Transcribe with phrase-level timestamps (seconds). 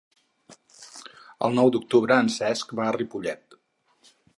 [1.49, 3.61] El nou d'octubre en Cesc va a Ripollet.